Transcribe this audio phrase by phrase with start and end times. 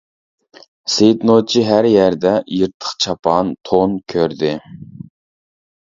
[0.93, 4.55] سېيىت نوچى ھەر يەردە، يىرتىق چاپان، تون كۆردى.